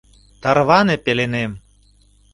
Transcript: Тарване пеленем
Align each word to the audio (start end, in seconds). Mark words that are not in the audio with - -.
Тарване 0.41 0.95
пеленем 1.03 1.51